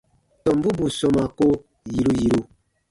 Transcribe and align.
Tɔmbu 0.43 0.69
bù 0.77 0.85
sɔmaa 0.99 1.29
ko 1.37 1.45
yiru 1.93 2.11
yiru. 2.21 2.41